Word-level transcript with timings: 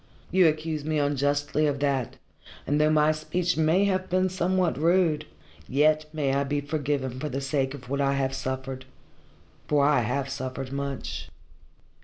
You 0.31 0.47
accuse 0.47 0.83
me 0.83 0.97
unjustly 0.97 1.67
of 1.67 1.77
that, 1.81 2.17
and 2.65 2.81
though 2.81 2.89
my 2.89 3.11
speech 3.11 3.55
may 3.55 3.85
have 3.85 4.09
been 4.09 4.29
somewhat 4.29 4.79
rude, 4.79 5.27
yet 5.69 6.07
may 6.11 6.33
I 6.33 6.43
be 6.43 6.59
forgiven 6.59 7.19
for 7.19 7.29
the 7.29 7.39
sake 7.39 7.75
of 7.75 7.87
what 7.87 8.01
I 8.01 8.13
have 8.15 8.33
suffered. 8.33 8.85
For 9.67 9.85
I 9.85 9.99
have 9.99 10.27
suffered 10.27 10.71
much." 10.71 11.29